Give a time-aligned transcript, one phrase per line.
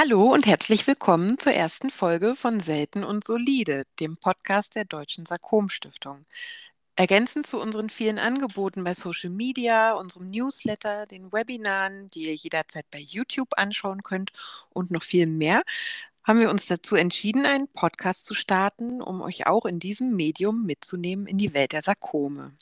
[0.00, 5.26] Hallo und herzlich willkommen zur ersten Folge von Selten und Solide, dem Podcast der Deutschen
[5.26, 6.24] Sarkom Stiftung.
[6.94, 12.86] Ergänzend zu unseren vielen Angeboten bei Social Media, unserem Newsletter, den Webinaren, die ihr jederzeit
[12.92, 14.30] bei YouTube anschauen könnt
[14.70, 15.62] und noch viel mehr,
[16.22, 20.64] haben wir uns dazu entschieden, einen Podcast zu starten, um euch auch in diesem Medium
[20.64, 22.56] mitzunehmen in die Welt der Sarkome.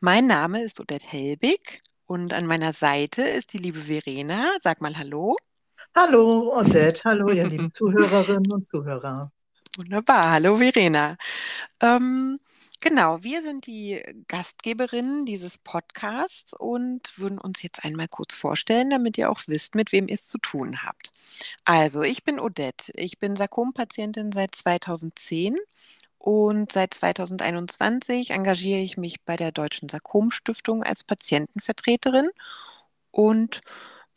[0.00, 4.50] Mein Name ist Odette Helbig und an meiner Seite ist die liebe Verena.
[4.64, 5.36] Sag mal Hallo.
[5.96, 9.28] Hallo Odette, hallo ihr lieben Zuhörerinnen und Zuhörer.
[9.76, 11.16] Wunderbar, hallo Verena.
[11.80, 12.40] Ähm,
[12.80, 19.18] genau, wir sind die Gastgeberinnen dieses Podcasts und würden uns jetzt einmal kurz vorstellen, damit
[19.18, 21.12] ihr auch wisst, mit wem ihr es zu tun habt.
[21.64, 25.56] Also, ich bin Odette, ich bin Sarkom-Patientin seit 2010
[26.18, 32.30] und seit 2021 engagiere ich mich bei der Deutschen Sarkom-Stiftung als Patientenvertreterin
[33.12, 33.60] und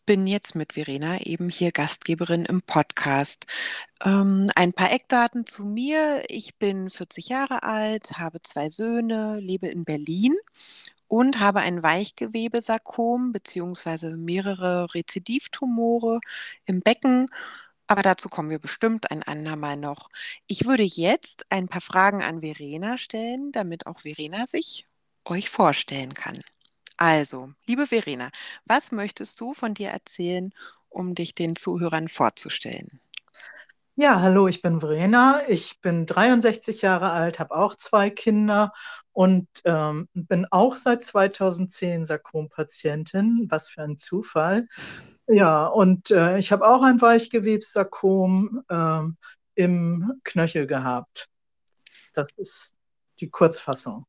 [0.07, 3.45] bin jetzt mit Verena eben hier Gastgeberin im Podcast.
[4.03, 6.23] Ähm, ein paar Eckdaten zu mir.
[6.29, 10.33] Ich bin 40 Jahre alt, habe zwei Söhne, lebe in Berlin
[11.09, 14.15] und habe ein Weichgewebesarkom bzw.
[14.15, 16.21] mehrere Rezidivtumore
[16.65, 17.27] im Becken.
[17.87, 20.09] Aber dazu kommen wir bestimmt ein andermal noch.
[20.47, 24.87] Ich würde jetzt ein paar Fragen an Verena stellen, damit auch Verena sich
[25.25, 26.39] euch vorstellen kann.
[26.97, 28.31] Also, liebe Verena,
[28.65, 30.51] was möchtest du von dir erzählen,
[30.89, 32.99] um dich den Zuhörern vorzustellen?
[33.95, 35.41] Ja, hallo, ich bin Verena.
[35.47, 38.71] Ich bin 63 Jahre alt, habe auch zwei Kinder
[39.11, 43.47] und ähm, bin auch seit 2010 Sarkom-Patientin.
[43.49, 44.67] Was für ein Zufall.
[45.27, 49.01] Ja, und äh, ich habe auch ein Weichgewebssarkom äh,
[49.55, 51.27] im Knöchel gehabt.
[52.13, 52.75] Das ist
[53.19, 54.05] die Kurzfassung.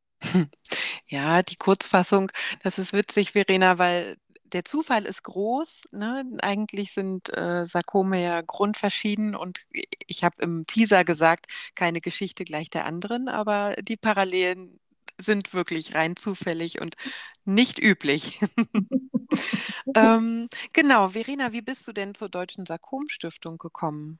[1.06, 2.30] Ja, die Kurzfassung,
[2.62, 4.16] das ist witzig, Verena, weil
[4.52, 5.83] der Zufall ist groß.
[5.92, 6.24] Ne?
[6.42, 9.61] Eigentlich sind äh, Sarkome ja grundverschieden und
[10.06, 14.80] ich habe im Teaser gesagt, keine Geschichte gleich der anderen, aber die Parallelen
[15.19, 16.96] sind wirklich rein zufällig und
[17.45, 18.40] nicht üblich.
[19.95, 24.18] ähm, genau, Verena, wie bist du denn zur Deutschen Sarkom-Stiftung gekommen?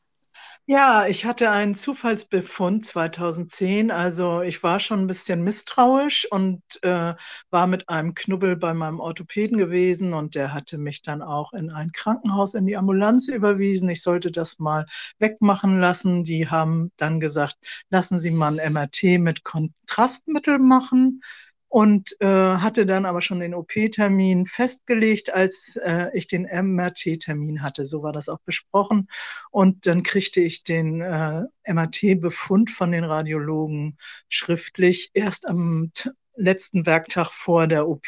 [0.66, 3.91] Ja, ich hatte einen Zufallsbefund 2010.
[3.91, 7.15] Also ich war schon ein bisschen misstrauisch und äh,
[7.50, 11.71] war mit einem Knubbel bei meinem Orthopäden gewesen und der hatte mich dann auch in
[11.71, 13.88] ein Krankenhaus in die Ambulanz überwiesen.
[13.88, 14.84] Ich sollte das mal
[15.19, 16.22] wegmachen lassen.
[16.22, 17.56] Die haben dann gesagt,
[17.91, 21.22] lassen Sie mal ein MRT mit Kontrastmittel machen
[21.69, 27.84] und äh, hatte dann aber schon den OP-Termin festgelegt, als äh, ich den MRT-Termin hatte.
[27.84, 29.09] So war das auch besprochen.
[29.51, 33.99] Und dann kriegte ich den äh, MRT-Befund von den Radiologen
[34.29, 35.91] schriftlich erst am
[36.34, 38.06] letzten Werktag vor der OP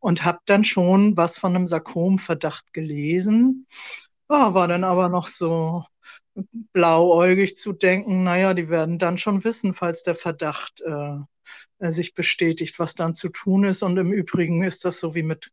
[0.00, 3.66] und habe dann schon was von einem Sarkomverdacht gelesen.
[4.28, 5.84] Oh, war dann aber noch so
[6.72, 12.78] blauäugig zu denken, naja, die werden dann schon wissen, falls der Verdacht äh, sich bestätigt,
[12.78, 13.82] was dann zu tun ist.
[13.82, 15.50] Und im Übrigen ist das so wie mit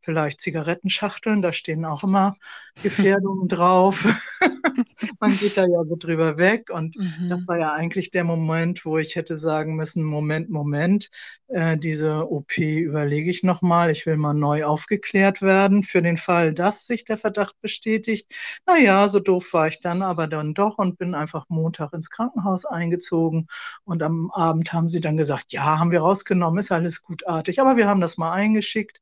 [0.00, 2.36] vielleicht Zigarettenschachteln, da stehen auch immer
[2.82, 4.06] Gefährdungen drauf.
[5.20, 7.28] Man geht da ja so drüber weg und mhm.
[7.28, 11.10] das war ja eigentlich der Moment, wo ich hätte sagen müssen, Moment, Moment,
[11.48, 16.52] äh, diese OP überlege ich nochmal, ich will mal neu aufgeklärt werden für den Fall,
[16.52, 18.32] dass sich der Verdacht bestätigt.
[18.66, 22.64] Naja, so doof war ich dann aber dann doch und bin einfach Montag ins Krankenhaus
[22.64, 23.48] eingezogen
[23.84, 27.76] und am Abend haben sie dann gesagt, ja, haben wir rausgenommen, ist alles gutartig, aber
[27.76, 29.00] wir haben das mal eingeschickt.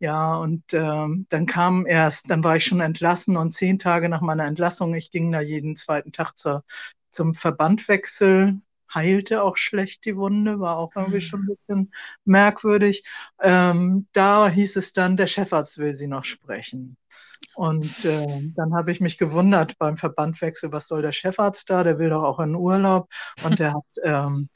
[0.00, 4.22] Ja, und ähm, dann kam erst, dann war ich schon entlassen und zehn Tage nach
[4.22, 6.64] meiner Entlassung, ich ging da jeden zweiten Tag zur,
[7.10, 8.62] zum Verbandwechsel,
[8.94, 11.48] heilte auch schlecht die Wunde, war auch irgendwie schon ein mhm.
[11.48, 11.92] bisschen
[12.24, 13.04] merkwürdig.
[13.42, 16.96] Ähm, da hieß es dann, der Chefarzt will Sie noch sprechen.
[17.54, 21.84] Und äh, dann habe ich mich gewundert beim Verbandwechsel, was soll der Chefarzt da?
[21.84, 23.10] Der will doch auch in Urlaub.
[23.44, 24.48] Und der hat ähm,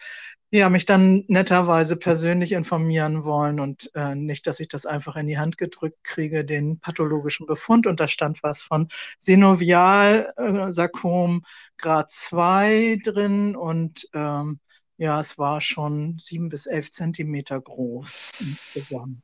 [0.58, 5.26] ja, mich dann netterweise persönlich informieren wollen und äh, nicht, dass ich das einfach in
[5.26, 7.88] die Hand gedrückt kriege, den pathologischen Befund.
[7.88, 8.86] Und da stand was von
[9.18, 11.40] Synovialsarkom äh,
[11.76, 14.60] Grad 2 drin und ähm,
[14.96, 19.23] ja, es war schon sieben bis elf Zentimeter groß insgesamt.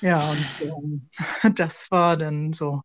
[0.00, 1.08] Ja, und ähm,
[1.54, 2.82] das war dann so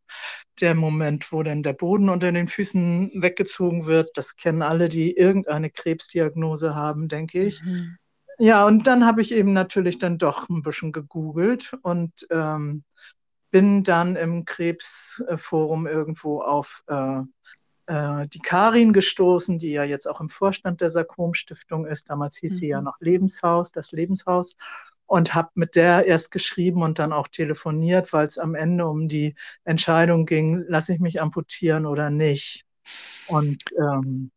[0.60, 4.12] der Moment, wo dann der Boden unter den Füßen weggezogen wird.
[4.16, 7.62] Das kennen alle, die irgendeine Krebsdiagnose haben, denke ich.
[7.63, 7.98] Mhm.
[8.40, 12.84] Ja, und dann habe ich eben natürlich dann doch ein bisschen gegoogelt und ähm,
[13.52, 17.22] bin dann im Krebsforum irgendwo auf äh,
[17.88, 22.10] äh, die Karin gestoßen, die ja jetzt auch im Vorstand der Sarkom-Stiftung ist.
[22.10, 22.58] Damals hieß mhm.
[22.58, 22.86] sie ja mhm.
[22.86, 24.56] noch Lebenshaus, das Lebenshaus.
[25.12, 29.10] Und habe mit der erst geschrieben und dann auch telefoniert, weil es am Ende um
[29.10, 29.36] die
[29.66, 32.63] Entscheidung ging, lasse ich mich amputieren oder nicht.
[33.28, 34.31] Und ähm,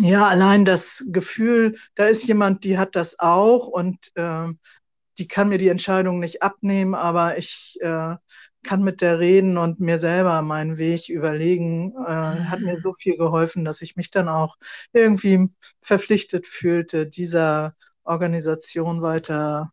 [0.00, 4.58] ja, allein das Gefühl, da ist jemand, die hat das auch und ähm,
[5.18, 8.16] die kann mir die Entscheidung nicht abnehmen, aber ich äh,
[8.64, 13.16] kann mit der reden und mir selber meinen Weg überlegen, äh, hat mir so viel
[13.16, 14.56] geholfen, dass ich mich dann auch
[14.92, 15.50] irgendwie
[15.82, 19.70] verpflichtet fühlte, dieser Organisation weiter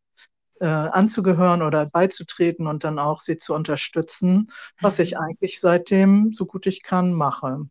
[0.62, 5.22] äh, anzugehören oder beizutreten und dann auch sie zu unterstützen, was ich mhm.
[5.22, 7.66] eigentlich seitdem, so gut ich kann, mache.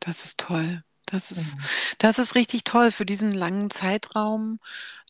[0.00, 0.82] Das ist toll.
[1.06, 1.58] Das ist,
[1.98, 4.58] das ist richtig toll für diesen langen Zeitraum.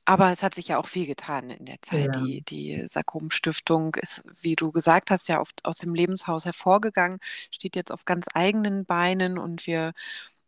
[0.04, 2.16] Aber es hat sich ja auch viel getan in der Zeit.
[2.16, 2.22] Ja.
[2.22, 7.20] Die, die Sarkom-Stiftung ist, wie du gesagt hast, ja oft aus dem Lebenshaus hervorgegangen,
[7.52, 9.92] steht jetzt auf ganz eigenen Beinen und wir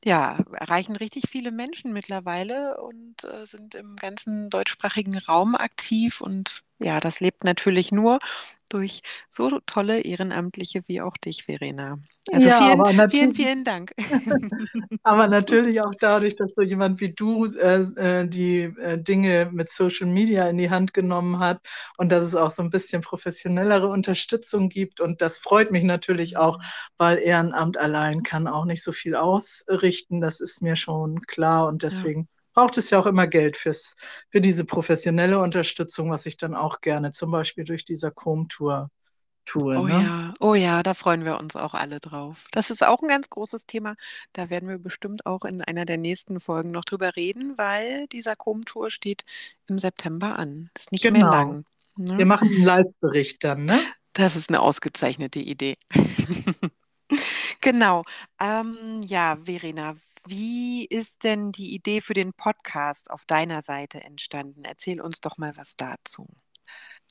[0.05, 6.21] ja, erreichen richtig viele Menschen mittlerweile und äh, sind im ganzen deutschsprachigen Raum aktiv.
[6.21, 8.19] Und ja, das lebt natürlich nur
[8.75, 11.99] durch so tolle Ehrenamtliche wie auch dich, Verena.
[12.33, 13.93] Also Ja, vielen, aber vielen, vielen Dank.
[15.03, 19.71] aber natürlich auch dadurch, dass so jemand wie du äh, äh, die äh, Dinge mit
[19.71, 21.61] Social Media in die Hand genommen hat
[21.99, 25.01] und dass es auch so ein bisschen professionellere Unterstützung gibt.
[25.01, 26.59] Und das freut mich natürlich auch,
[26.97, 30.21] weil Ehrenamt allein kann auch nicht so viel ausrichten.
[30.21, 31.67] Das ist mir schon klar.
[31.69, 31.91] Und Ja.
[32.55, 33.97] Braucht es ja auch immer Geld fürs,
[34.31, 38.91] für diese professionelle Unterstützung, was ich dann auch gerne zum Beispiel durch dieser Com-Tour
[39.45, 39.77] tue.
[39.77, 39.93] Oh Ne?
[40.01, 42.47] ja, oh ja, da freuen wir uns auch alle drauf.
[42.53, 43.97] Das ist auch ein ganz großes Thema.
[44.33, 48.37] Da werden wir bestimmt auch in einer der nächsten Folgen noch drüber reden, weil dieser
[48.37, 49.25] Com-Tour steht
[49.67, 50.71] im September an.
[50.77, 51.31] Ist nicht mehr Genau.
[51.31, 51.65] lang.
[52.17, 52.27] Wir Ne?
[52.27, 53.81] machen einen Live-Bericht dann, ne?
[54.13, 55.77] Das ist eine ausgezeichnete Idee.
[57.61, 58.05] Genau.
[58.41, 64.65] Ähm, ja, Verena, wie ist denn die Idee für den Podcast auf deiner Seite entstanden?
[64.65, 66.29] Erzähl uns doch mal was dazu.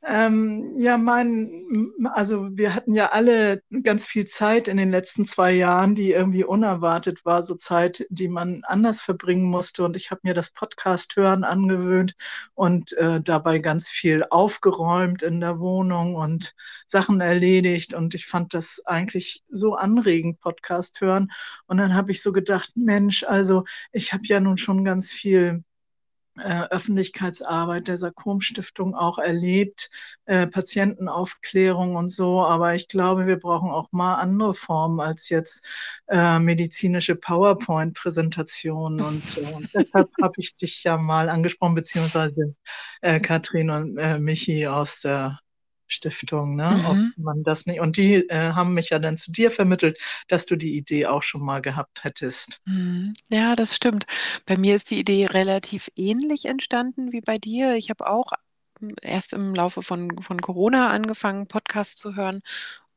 [0.06, 5.54] Ähm, ja, mein, also wir hatten ja alle ganz viel Zeit in den letzten zwei
[5.54, 9.86] Jahren, die irgendwie unerwartet war, so Zeit, die man anders verbringen musste.
[9.86, 12.16] Und ich habe mir das Podcast hören angewöhnt
[12.54, 16.54] und äh, dabei ganz viel aufgeräumt in der Wohnung und
[16.86, 17.94] Sachen erledigt.
[17.94, 21.32] Und ich fand das eigentlich so anregend, Podcast hören.
[21.66, 23.64] Und dann habe ich so gedacht, Mensch, also
[23.94, 25.64] ich habe ja nun schon ganz viel
[26.36, 29.90] Öffentlichkeitsarbeit der Sarkom-Stiftung auch erlebt,
[30.26, 32.44] äh, Patientenaufklärung und so.
[32.44, 35.68] Aber ich glaube, wir brauchen auch mal andere Formen als jetzt
[36.08, 39.02] äh, medizinische PowerPoint-Präsentationen.
[39.02, 42.56] Und, äh, und deshalb habe ich dich ja mal angesprochen, beziehungsweise
[43.02, 45.40] äh, Katrin und äh, Michi aus der
[45.88, 46.82] Stiftung, ne?
[46.84, 47.14] Ob Mhm.
[47.16, 47.80] man das nicht.
[47.80, 51.24] Und die äh, haben mich ja dann zu dir vermittelt, dass du die Idee auch
[51.24, 52.62] schon mal gehabt hättest.
[52.66, 53.14] Mhm.
[53.30, 54.06] Ja, das stimmt.
[54.46, 57.76] Bei mir ist die Idee relativ ähnlich entstanden wie bei dir.
[57.76, 58.32] Ich habe auch
[58.80, 62.42] hm, erst im Laufe von, von Corona angefangen, Podcasts zu hören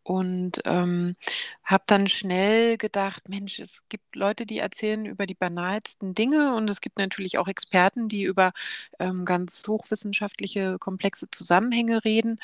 [0.06, 1.16] und ähm,
[1.64, 6.70] habe dann schnell gedacht, Mensch, es gibt Leute, die erzählen über die banalsten Dinge und
[6.70, 8.52] es gibt natürlich auch Experten, die über
[9.00, 12.38] ähm, ganz hochwissenschaftliche, komplexe Zusammenhänge reden.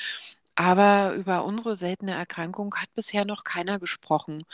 [0.57, 4.45] Aber über unsere seltene Erkrankung hat bisher noch keiner gesprochen.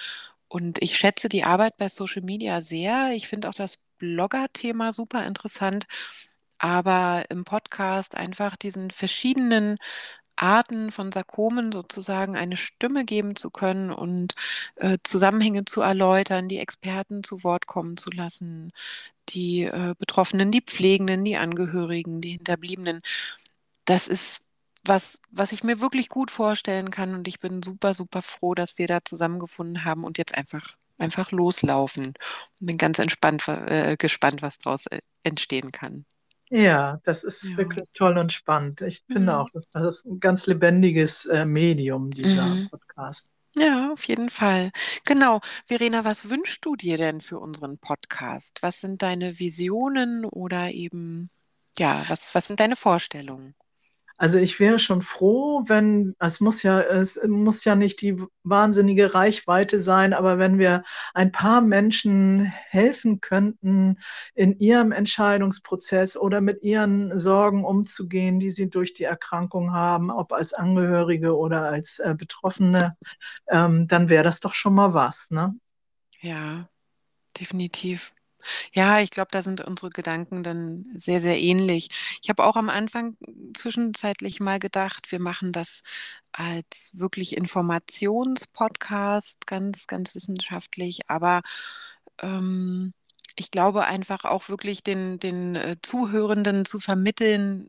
[0.49, 3.12] Und ich schätze die Arbeit bei Social Media sehr.
[3.14, 5.87] Ich finde auch das Blogger-Thema super interessant,
[6.58, 9.78] aber im Podcast einfach diesen verschiedenen
[10.43, 14.35] Arten von Sarkomen sozusagen eine Stimme geben zu können und
[14.76, 18.72] äh, Zusammenhänge zu erläutern, die Experten zu Wort kommen zu lassen,
[19.31, 23.03] die äh, Betroffenen, die Pflegenden, die Angehörigen, die Hinterbliebenen.
[23.84, 24.48] Das ist
[24.84, 28.79] was, was ich mir wirklich gut vorstellen kann und ich bin super, super froh, dass
[28.79, 32.15] wir da zusammengefunden haben und jetzt einfach, einfach loslaufen.
[32.60, 36.06] Bin ganz entspannt, äh, gespannt, was daraus äh, entstehen kann.
[36.50, 37.56] Ja, das ist Ja.
[37.58, 38.81] wirklich toll und spannend.
[38.81, 39.40] Ich finde Ja.
[39.43, 42.69] auch, das ist ein ganz lebendiges äh, Medium, dieser Mhm.
[42.70, 43.31] Podcast.
[43.56, 44.70] Ja, auf jeden Fall.
[45.05, 45.40] Genau.
[45.67, 48.62] Verena, was wünschst du dir denn für unseren Podcast?
[48.62, 51.31] Was sind deine Visionen oder eben,
[51.78, 53.55] ja, was, was sind deine Vorstellungen?
[54.19, 59.15] Also ich wäre schon froh, wenn, es muss ja, es muss ja nicht die wahnsinnige
[59.15, 60.82] Reichweite sein, aber wenn wir
[61.15, 63.98] ein paar Menschen helfen könnten,
[64.34, 70.32] in ihrem Entscheidungsprozess oder mit ihren Sorgen umzugehen, die sie durch die Erkrankung haben, ob
[70.32, 72.96] als Angehörige oder als äh, Betroffene,
[73.48, 75.55] ähm, dann wäre das doch schon mal was, ne?
[76.20, 76.69] Ja,
[77.39, 78.13] definitiv.
[78.72, 81.90] Ja, ich glaube, da sind unsere Gedanken dann sehr, sehr ähnlich.
[82.22, 83.17] Ich habe auch am Anfang
[83.55, 85.82] zwischenzeitlich mal gedacht, wir machen das
[86.32, 91.43] als wirklich Informationspodcast, ganz, ganz wissenschaftlich, aber
[92.22, 92.94] ähm,
[93.36, 97.69] ich glaube einfach auch wirklich den, den äh, Zuhörenden zu vermitteln,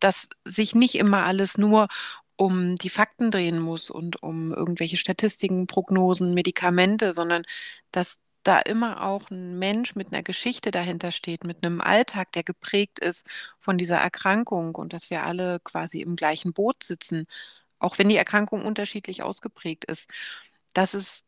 [0.00, 1.88] dass sich nicht immer alles nur
[2.36, 7.44] um die Fakten drehen muss und um irgendwelche Statistiken, Prognosen, Medikamente, sondern
[7.92, 12.42] dass da immer auch ein Mensch mit einer Geschichte dahinter steht, mit einem Alltag, der
[12.42, 13.28] geprägt ist
[13.58, 17.26] von dieser Erkrankung und dass wir alle quasi im gleichen Boot sitzen,
[17.78, 20.10] auch wenn die Erkrankung unterschiedlich ausgeprägt ist.
[20.74, 21.26] Das ist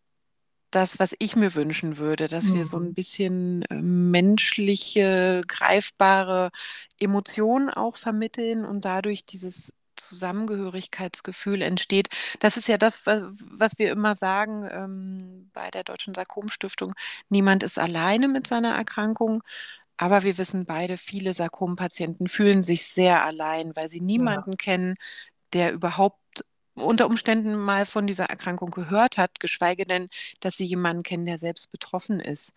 [0.70, 2.54] das, was ich mir wünschen würde, dass mhm.
[2.54, 2.94] wir so ein mhm.
[2.94, 6.50] bisschen äh, menschliche, greifbare
[6.98, 12.08] Emotionen auch vermitteln und dadurch dieses Zusammengehörigkeitsgefühl entsteht.
[12.40, 16.94] Das ist ja das, was, wir immer sagen ähm, bei der Deutschen Sarkomstiftung.
[17.28, 19.42] Niemand ist alleine mit seiner Erkrankung.
[19.98, 24.56] Aber wir wissen beide, viele Sarkompatienten fühlen sich sehr allein, weil sie niemanden ja.
[24.56, 24.96] kennen,
[25.52, 26.18] der überhaupt
[26.74, 30.08] unter Umständen mal von dieser Erkrankung gehört hat, geschweige denn,
[30.40, 32.54] dass sie jemanden kennen, der selbst betroffen ist.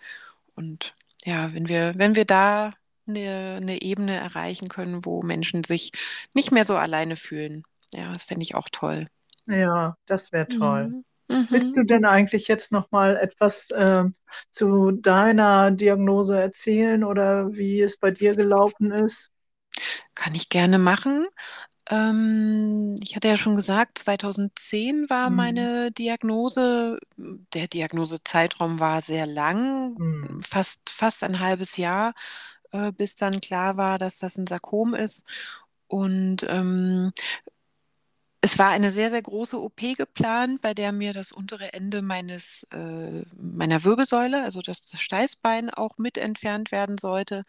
[0.55, 2.73] Und ja, wenn wir, wenn wir da
[3.07, 5.91] eine, eine Ebene erreichen können, wo Menschen sich
[6.33, 7.63] nicht mehr so alleine fühlen.
[7.93, 9.07] Ja, das fände ich auch toll.
[9.47, 11.03] Ja, das wäre toll.
[11.27, 11.47] Mhm.
[11.49, 11.87] Willst du mhm.
[11.87, 14.03] denn eigentlich jetzt noch mal etwas äh,
[14.51, 19.31] zu deiner Diagnose erzählen oder wie es bei dir gelaufen ist?
[20.13, 21.27] Kann ich gerne machen.
[21.89, 25.35] Ähm, ich hatte ja schon gesagt, 2010 war mhm.
[25.35, 26.99] meine Diagnose.
[27.17, 30.41] Der Diagnosezeitraum war sehr lang, mhm.
[30.41, 32.13] fast, fast ein halbes Jahr
[32.75, 35.25] äh, bis dann klar war, dass das ein Sarkom ist.
[35.87, 37.11] Und ähm,
[38.41, 42.63] es war eine sehr, sehr große OP geplant, bei der mir das untere Ende meines,
[42.71, 47.43] äh, meiner Wirbelsäule, also das Steißbein, auch mit entfernt werden sollte.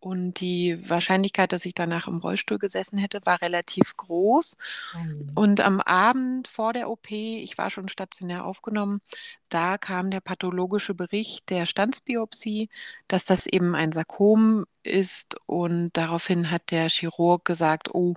[0.00, 4.56] Und die Wahrscheinlichkeit, dass ich danach im Rollstuhl gesessen hätte, war relativ groß.
[4.94, 5.32] Mhm.
[5.34, 9.02] Und am Abend vor der OP, ich war schon stationär aufgenommen,
[9.50, 12.70] da kam der pathologische Bericht der Standsbiopsie,
[13.08, 15.36] dass das eben ein Sarkom ist.
[15.46, 18.14] Und daraufhin hat der Chirurg gesagt, oh,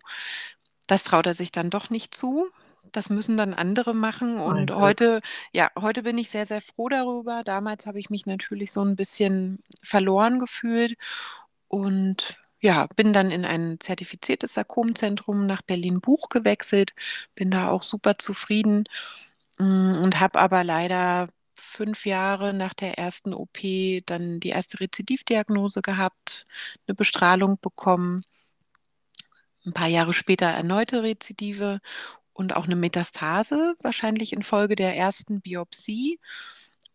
[0.88, 2.48] das traut er sich dann doch nicht zu.
[2.94, 4.38] Das müssen dann andere machen.
[4.38, 4.80] Und okay.
[4.80, 5.22] heute,
[5.52, 7.44] ja, heute bin ich sehr, sehr froh darüber.
[7.44, 10.96] Damals habe ich mich natürlich so ein bisschen verloren gefühlt.
[11.74, 16.94] Und ja, bin dann in ein zertifiziertes Sarkomzentrum nach Berlin-Buch gewechselt,
[17.34, 18.84] bin da auch super zufrieden
[19.58, 23.58] mm, und habe aber leider fünf Jahre nach der ersten OP
[24.06, 26.46] dann die erste Rezidivdiagnose gehabt,
[26.88, 28.24] eine Bestrahlung bekommen,
[29.66, 31.80] ein paar Jahre später erneute Rezidive
[32.34, 36.20] und auch eine Metastase, wahrscheinlich infolge der ersten Biopsie.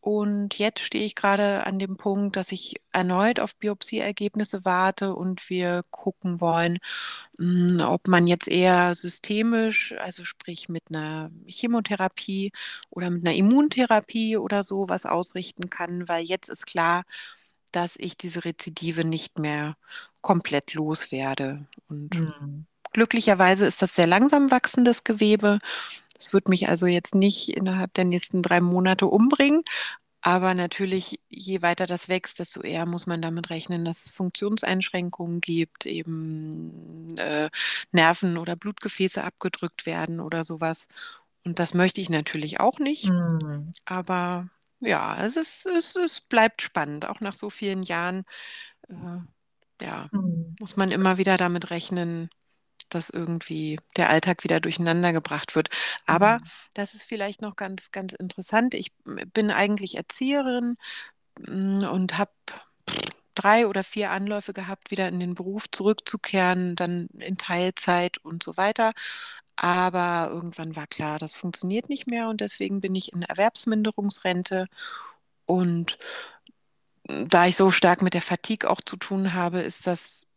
[0.00, 5.50] Und jetzt stehe ich gerade an dem Punkt, dass ich erneut auf Biopsieergebnisse warte und
[5.50, 6.78] wir gucken wollen,
[7.38, 12.52] hm, ob man jetzt eher systemisch, also sprich mit einer Chemotherapie
[12.90, 17.04] oder mit einer Immuntherapie oder so was ausrichten kann, weil jetzt ist klar,
[17.72, 19.76] dass ich diese Rezidive nicht mehr
[20.20, 21.66] komplett loswerde.
[21.88, 22.66] Und mhm.
[22.92, 25.58] glücklicherweise ist das sehr langsam wachsendes Gewebe.
[26.18, 29.62] Es wird mich also jetzt nicht innerhalb der nächsten drei Monate umbringen.
[30.20, 35.40] Aber natürlich, je weiter das wächst, desto eher muss man damit rechnen, dass es Funktionseinschränkungen
[35.40, 37.48] gibt, eben äh,
[37.92, 40.88] Nerven oder Blutgefäße abgedrückt werden oder sowas.
[41.44, 43.08] Und das möchte ich natürlich auch nicht.
[43.08, 43.72] Mhm.
[43.84, 44.48] Aber
[44.80, 48.24] ja, es, ist, es, es bleibt spannend, auch nach so vielen Jahren.
[48.88, 50.56] Äh, ja, mhm.
[50.58, 52.28] muss man immer wieder damit rechnen,
[52.94, 55.70] dass irgendwie der Alltag wieder durcheinander gebracht wird.
[56.06, 56.48] Aber mhm.
[56.74, 58.74] das ist vielleicht noch ganz, ganz interessant.
[58.74, 60.76] Ich bin eigentlich Erzieherin
[61.46, 62.32] mm, und habe
[63.34, 68.56] drei oder vier Anläufe gehabt, wieder in den Beruf zurückzukehren, dann in Teilzeit und so
[68.56, 68.92] weiter.
[69.56, 74.66] Aber irgendwann war klar, das funktioniert nicht mehr und deswegen bin ich in Erwerbsminderungsrente.
[75.46, 75.98] Und
[77.04, 80.30] da ich so stark mit der Fatigue auch zu tun habe, ist das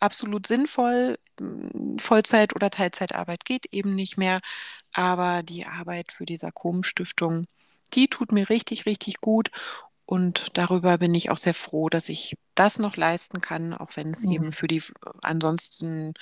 [0.00, 1.18] absolut sinnvoll.
[1.98, 4.40] Vollzeit- oder Teilzeitarbeit geht eben nicht mehr.
[4.94, 7.46] Aber die Arbeit für die Sarkom-Stiftung,
[7.92, 9.50] die tut mir richtig, richtig gut.
[10.06, 14.10] Und darüber bin ich auch sehr froh, dass ich das noch leisten kann, auch wenn
[14.10, 14.32] es mhm.
[14.32, 14.82] eben für die
[15.22, 16.14] ansonsten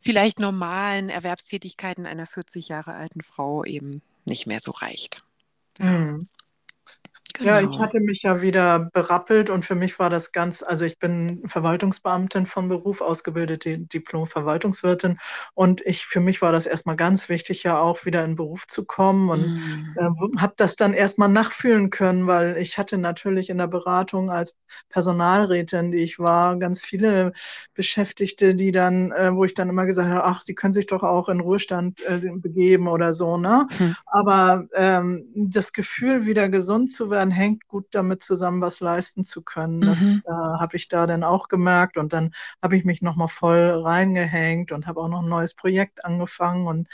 [0.00, 5.24] vielleicht normalen Erwerbstätigkeiten einer 40 Jahre alten Frau eben nicht mehr so reicht.
[5.78, 6.26] Mhm.
[7.36, 7.50] Genau.
[7.50, 7.80] Ja, ich genau.
[7.80, 12.46] hatte mich ja wieder berappelt und für mich war das ganz, also ich bin Verwaltungsbeamtin
[12.46, 15.18] von Beruf, ausgebildete Diplom-Verwaltungswirtin
[15.52, 18.84] und ich, für mich war das erstmal ganz wichtig, ja auch wieder in Beruf zu
[18.84, 19.94] kommen und mm.
[19.96, 24.56] äh, habe das dann erstmal nachfühlen können, weil ich hatte natürlich in der Beratung als
[24.88, 27.32] Personalrätin, die ich war, ganz viele
[27.74, 31.02] Beschäftigte, die dann, äh, wo ich dann immer gesagt habe, ach, sie können sich doch
[31.02, 33.66] auch in Ruhestand äh, begeben oder so, ne?
[33.76, 33.96] Hm.
[34.06, 39.24] Aber ähm, das Gefühl, wieder gesund zu werden, dann hängt gut damit zusammen, was leisten
[39.24, 39.80] zu können.
[39.80, 39.86] Mhm.
[39.86, 43.70] Das äh, habe ich da dann auch gemerkt und dann habe ich mich nochmal voll
[43.70, 46.88] reingehängt und habe auch noch ein neues Projekt angefangen und,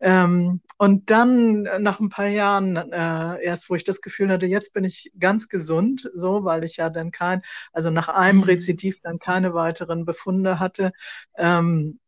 [0.00, 4.46] ähm, und dann äh, nach ein paar Jahren äh, erst, wo ich das Gefühl hatte,
[4.46, 8.44] jetzt bin ich ganz gesund, so, weil ich ja dann kein, also nach einem Mhm.
[8.44, 10.92] Rezidiv dann keine weiteren Befunde hatte,
[11.36, 11.98] ähm,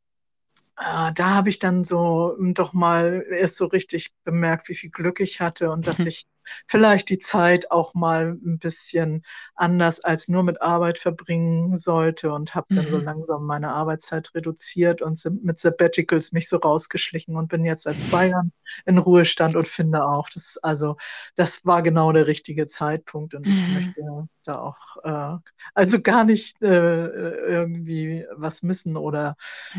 [0.79, 5.21] äh, da habe ich dann so doch mal erst so richtig bemerkt, wie viel Glück
[5.21, 6.27] ich hatte und dass ich
[6.67, 9.23] vielleicht die Zeit auch mal ein bisschen
[9.55, 13.01] anders als nur mit Arbeit verbringen sollte und habe dann so Mhm.
[13.01, 18.29] langsam meine Arbeitszeit reduziert und mit Sabbaticals mich so rausgeschlichen und bin jetzt seit zwei
[18.29, 18.53] Jahren
[18.85, 20.97] in Ruhestand und finde auch, das also
[21.37, 23.69] das war genau der richtige Zeitpunkt und ich Mhm.
[23.69, 24.01] möchte
[24.45, 25.39] da auch äh,
[25.75, 29.37] also gar nicht äh, irgendwie was missen oder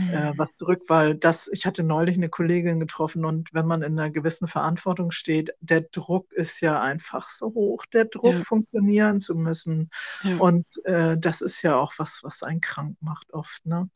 [0.08, 0.38] äh, Mhm.
[0.38, 4.10] was zurück, weil das, ich hatte neulich eine Kollegin getroffen und wenn man in einer
[4.12, 9.36] gewissen Verantwortung steht, der Druck ist ja einfach so hoch, der Druck Ja, funktionieren zu
[9.36, 9.90] müssen.
[10.22, 10.38] ja.
[10.38, 13.90] Und äh, das ist ja auch was, was einen krank macht oft, ne?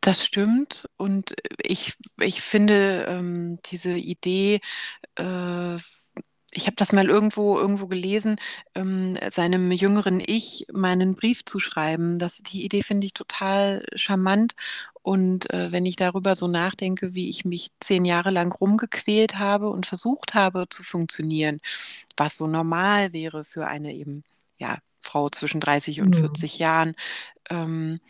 [0.00, 0.88] Das stimmt.
[0.96, 4.60] Und ich, ich finde ähm, diese Idee,
[5.16, 5.78] äh,
[6.58, 8.36] ich habe das mal irgendwo, irgendwo gelesen,
[8.74, 12.18] ähm, seinem jüngeren Ich meinen Brief zu schreiben.
[12.18, 14.54] Das, die Idee finde ich total charmant.
[15.02, 19.70] Und äh, wenn ich darüber so nachdenke, wie ich mich zehn Jahre lang rumgequält habe
[19.70, 21.60] und versucht habe zu funktionieren,
[22.16, 24.24] was so normal wäre für eine eben,
[24.58, 26.22] ja, Frau zwischen 30 und Hm.
[26.22, 26.94] 40 Jahren,
[27.50, 28.00] ähm,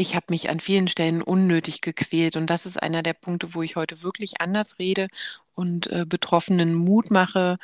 [0.00, 3.62] ich habe mich an vielen Stellen unnötig gequält und das ist einer der Punkte, wo
[3.62, 5.08] ich heute wirklich anders rede
[5.54, 7.58] und äh, Betroffenen Mut mache,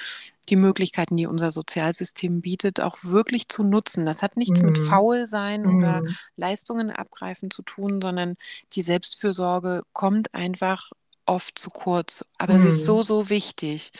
[0.48, 4.06] die Möglichkeiten, die unser Sozialsystem bietet, auch wirklich zu nutzen.
[4.06, 4.78] Das hat nichts mit Hm.
[4.78, 6.14] Faulsein oder Hm.
[6.36, 8.36] Leistungen abgreifen zu tun, sondern
[8.74, 10.90] die Selbstfürsorge kommt einfach
[11.26, 12.24] oft zu kurz.
[12.38, 12.86] Aber sie ist Hm.
[12.86, 13.92] so, so wichtig.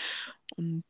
[0.56, 0.84] Und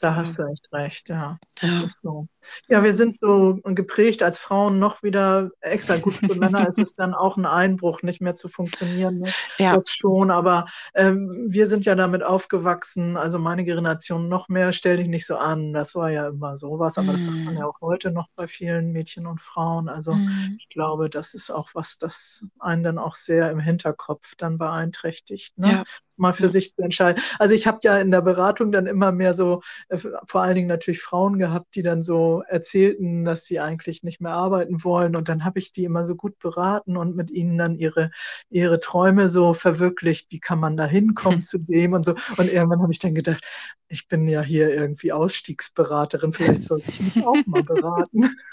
[0.00, 1.38] Da hast du echt recht, ja.
[1.60, 1.80] Das ja.
[1.80, 2.28] ist so.
[2.68, 6.92] Ja, wir sind so geprägt als Frauen noch wieder extra gut für Männer ist es
[6.94, 9.34] dann auch ein Einbruch, nicht mehr zu funktionieren, ne?
[9.58, 9.76] Ja.
[9.76, 14.96] Das schon, aber ähm, wir sind ja damit aufgewachsen, also meine Generation noch mehr, stell
[14.96, 15.72] dich nicht so an.
[15.72, 17.66] Das war ja immer sowas, aber das sagt man ja Mm.
[17.66, 19.88] auch heute noch bei vielen Mädchen und Frauen.
[19.88, 20.56] Also Mm.
[20.58, 25.58] ich glaube, das ist auch was, das einen dann auch sehr im Hinterkopf dann beeinträchtigt,
[25.58, 25.72] ne?
[25.72, 25.82] Ja,
[26.16, 26.48] Mal für ja.
[26.48, 27.22] sich zu entscheiden.
[27.38, 30.68] Also ich habe ja in der Beratung dann immer mehr so äh, vor allen Dingen
[30.68, 35.14] natürlich Frauen gehabt, die dann so erzählten, dass sie eigentlich nicht mehr arbeiten wollen.
[35.16, 38.10] Und dann habe ich die immer so gut beraten und mit ihnen dann ihre,
[38.50, 40.28] ihre Träume so verwirklicht.
[40.30, 41.40] Wie kann man da hinkommen Hm.
[41.44, 42.14] zu dem und so.
[42.36, 43.44] Und irgendwann habe ich dann gedacht,
[43.88, 48.22] ich bin ja hier irgendwie Ausstiegsberaterin, vielleicht sollte ich mich auch mal beraten.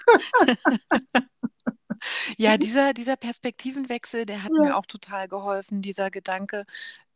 [2.37, 4.61] Ja, dieser, dieser Perspektivenwechsel, der hat Ja.
[4.61, 6.65] mir auch total geholfen, dieser Gedanke,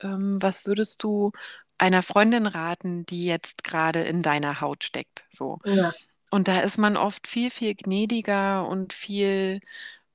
[0.01, 1.31] ähm, was würdest du
[1.79, 5.25] einer Freundin raten, die jetzt gerade in deiner Haut steckt?
[5.31, 5.59] So.
[5.65, 5.91] Ja.
[6.33, 9.59] Und da ist man oft viel, viel gnädiger und viel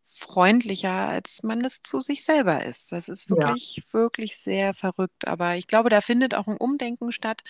[0.07, 2.91] freundlicher, als man es zu sich selber ist.
[2.93, 3.57] Das ist Ja.
[3.57, 5.29] wirklich, wirklich sehr verrückt.
[5.29, 7.43] Aber ich glaube, da findet auch ein Umdenken statt.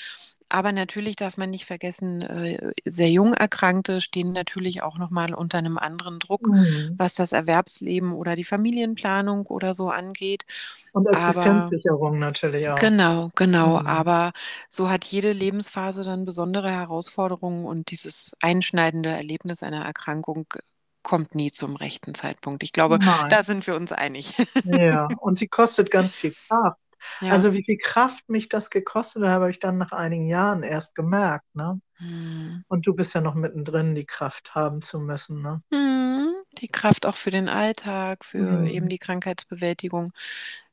[0.51, 5.59] Aber natürlich darf man nicht vergessen, äh, sehr jung Erkrankte stehen natürlich auch nochmal unter
[5.59, 6.95] einem anderen Druck, Mhm.
[6.97, 10.45] was das Erwerbsleben oder die Familienplanung oder so angeht.
[10.93, 12.79] Und Aber Existenzsicherung natürlich auch.
[12.81, 13.79] genau, genau.
[13.81, 13.87] Mhm.
[13.87, 14.33] Aber
[14.69, 20.47] so hat jede Lebensphase dann besondere Herausforderungen und dieses einschneidende Erlebnis einer Erkrankung
[21.03, 22.63] kommt nie zum rechten Zeitpunkt.
[22.63, 23.29] Ich glaube, Nein.
[23.31, 24.35] da sind wir uns einig.
[24.63, 26.79] Ja, und sie kostet ganz viel Kraft.
[27.21, 27.33] Ja.
[27.33, 30.95] Also wie viel Kraft mich das gekostet hat, habe ich dann nach einigen Jahren erst
[30.95, 31.81] gemerkt, ne?
[32.01, 32.63] Hm.
[32.69, 35.63] Und du bist ja noch mittendrin, die Kraft haben zu müssen, ne?
[35.73, 38.89] Hm, Die Kraft auch für den Alltag, für eben Mhm.
[38.89, 40.13] die Krankheitsbewältigung.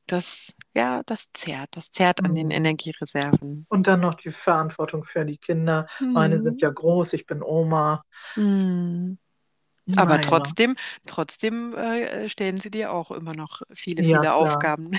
[0.06, 1.76] Das, ja, das zehrt.
[1.76, 2.50] Das zehrt an den Mhm.
[2.50, 3.66] Energiereserven.
[3.68, 5.86] Und dann noch die Verantwortung für die Kinder.
[6.14, 6.60] Meine sind Hm.
[6.60, 8.04] ja groß, ich bin Oma.
[9.94, 14.68] Aber Naja, trotzdem, trotzdem äh, stellen sie dir auch immer noch viele, ja viele klar.
[14.72, 14.92] Aufgaben.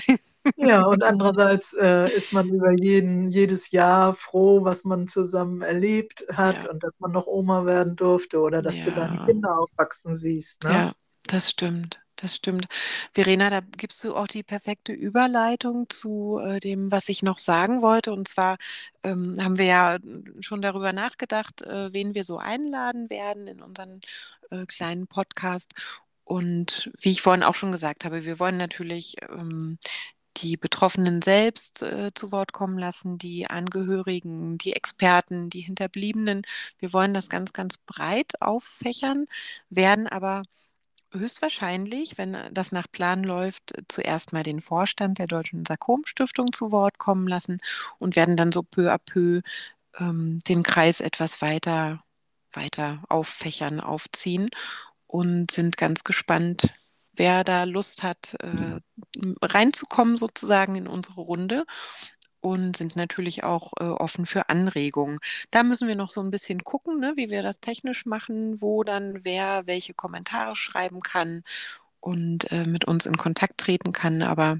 [0.56, 6.26] Ja, und andererseits äh, ist man über jeden, jedes Jahr froh, was man zusammen erlebt
[6.32, 9.58] hat Ja, und dass man noch Oma werden durfte oder dass du deine ja, Kinder
[9.58, 10.84] aufwachsen siehst, ne?
[10.84, 12.00] ja, das stimmt.
[12.20, 12.66] Das stimmt.
[13.14, 17.80] Verena, da gibst du auch die perfekte Überleitung zu äh, dem, was ich noch sagen
[17.80, 18.12] wollte.
[18.12, 18.58] Und zwar
[19.04, 19.98] ähm, haben wir ja
[20.40, 24.00] schon darüber nachgedacht, äh, wen wir so einladen werden in unseren
[24.50, 25.74] äh, kleinen Podcast.
[26.24, 29.78] Und wie ich vorhin auch schon gesagt habe, wir wollen natürlich ähm,
[30.38, 36.42] die Betroffenen selbst äh, zu Wort kommen lassen, die Angehörigen, die Experten, die Hinterbliebenen.
[36.78, 39.26] Wir wollen das ganz, ganz breit auffächern,
[39.70, 40.42] werden aber
[41.12, 46.98] höchstwahrscheinlich, wenn das nach Plan läuft, zuerst mal den Vorstand der Deutschen Sarkom-Stiftung zu Wort
[46.98, 47.58] kommen lassen
[47.98, 49.40] und werden dann so peu à peu
[49.98, 52.02] ähm, den Kreis etwas weiter
[52.52, 54.48] weiter auffächern, aufziehen
[55.06, 56.70] und sind ganz gespannt,
[57.12, 58.80] wer da Lust hat, äh,
[59.42, 61.64] reinzukommen sozusagen in unsere Runde
[62.40, 65.18] und sind natürlich auch äh, offen für Anregungen.
[65.50, 68.84] Da müssen wir noch so ein bisschen gucken, ne, wie wir das technisch machen, wo
[68.84, 71.42] dann wer welche Kommentare schreiben kann
[72.00, 74.22] und äh, mit uns in Kontakt treten kann.
[74.22, 74.58] Aber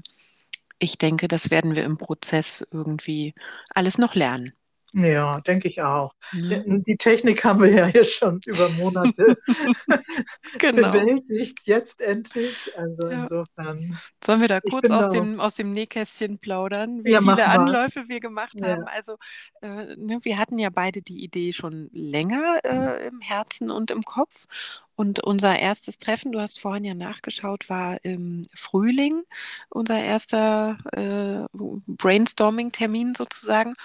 [0.79, 3.33] ich denke, das werden wir im Prozess irgendwie
[3.75, 4.51] alles noch lernen.
[4.93, 6.13] Ja, denke ich auch.
[6.33, 6.59] Ja.
[6.65, 9.37] Die Technik haben wir ja hier schon über Monate
[10.57, 10.91] genau.
[10.91, 12.71] bewältigt, jetzt endlich.
[12.75, 13.19] Also ja.
[13.19, 13.95] insofern.
[14.25, 18.19] Sollen wir da kurz aus dem, aus dem Nähkästchen plaudern, wie ja, viele Anläufe wir
[18.19, 18.85] gemacht haben?
[18.85, 19.17] Also
[19.61, 24.03] äh, ne, wir hatten ja beide die Idee schon länger äh, im Herzen und im
[24.03, 24.47] Kopf.
[24.95, 29.23] Und unser erstes Treffen, du hast vorhin ja nachgeschaut, war im Frühling,
[29.69, 31.47] unser erster äh,
[31.87, 33.75] Brainstorming-Termin sozusagen.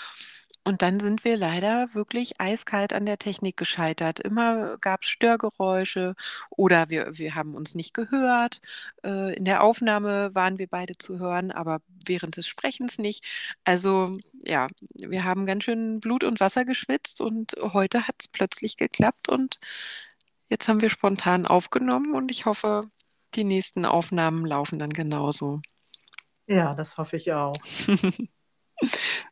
[0.67, 4.21] Und dann sind wir leider wirklich eiskalt an der Technik gescheitert.
[4.21, 6.15] Immer gab es Störgeräusche
[6.51, 8.61] oder wir, wir haben uns nicht gehört.
[9.05, 13.25] Äh, in der Aufnahme waren wir beide zu hören, aber während des Sprechens nicht.
[13.65, 18.77] Also ja, wir haben ganz schön Blut und Wasser geschwitzt und heute hat es plötzlich
[18.79, 19.61] geklappt und
[20.49, 22.91] jetzt haben wir spontan aufgenommen und ich hoffe,
[23.35, 25.61] die nächsten Aufnahmen laufen dann genauso.
[26.47, 27.55] Ja, das hoffe ich auch.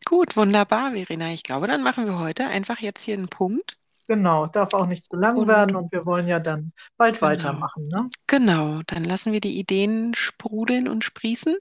[0.05, 1.33] Gut, wunderbar, Verena.
[1.33, 3.79] Ich glaube, dann machen wir heute einfach jetzt hier einen Punkt.
[4.09, 7.31] Genau, darf auch nicht zu lang und, werden und wir wollen ja dann bald genau.
[7.31, 7.89] weitermachen.
[7.89, 8.11] Ne?
[8.27, 11.57] Genau, dann lassen wir die Ideen sprudeln und sprießen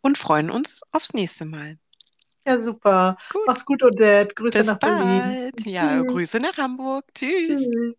[0.00, 1.78] und freuen uns aufs nächste Mal.
[2.46, 3.16] Ja, super.
[3.32, 3.42] Gut.
[3.46, 4.34] Mach's gut, Odette.
[4.34, 4.98] Grüße Bis nach bald.
[4.98, 5.52] Berlin.
[5.64, 6.12] Ja, Tschüss.
[6.12, 7.04] Grüße nach Hamburg.
[7.14, 7.46] Tschüss.
[7.48, 7.94] Tschüss.